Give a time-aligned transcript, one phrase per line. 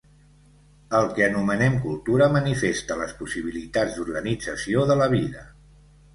[0.99, 5.47] El que anomenem cultura manifesta les possibilitats d'organització de la vida.